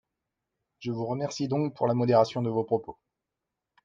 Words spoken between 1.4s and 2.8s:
donc pour la modération de vos